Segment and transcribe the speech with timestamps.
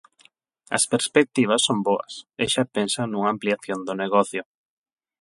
[0.77, 2.13] As perspectivas son boas
[2.43, 4.43] e xa pensa nunha ampliación do negocio.